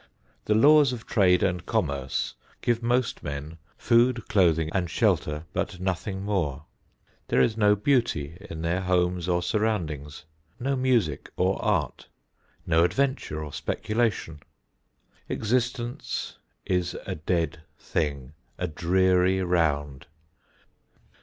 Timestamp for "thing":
17.77-18.33